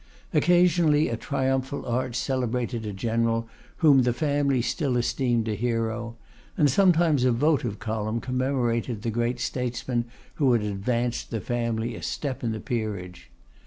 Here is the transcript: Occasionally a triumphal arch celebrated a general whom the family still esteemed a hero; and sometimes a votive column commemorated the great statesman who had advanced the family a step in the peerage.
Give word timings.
Occasionally 0.33 1.09
a 1.09 1.15
triumphal 1.15 1.85
arch 1.85 2.15
celebrated 2.15 2.87
a 2.87 2.91
general 2.91 3.47
whom 3.85 4.01
the 4.01 4.13
family 4.13 4.59
still 4.63 4.97
esteemed 4.97 5.47
a 5.47 5.53
hero; 5.53 6.15
and 6.57 6.71
sometimes 6.71 7.23
a 7.23 7.31
votive 7.31 7.77
column 7.77 8.19
commemorated 8.19 9.03
the 9.03 9.11
great 9.11 9.39
statesman 9.39 10.05
who 10.41 10.53
had 10.53 10.63
advanced 10.63 11.29
the 11.29 11.39
family 11.39 11.93
a 11.93 12.01
step 12.01 12.43
in 12.43 12.51
the 12.51 12.59
peerage. 12.59 13.29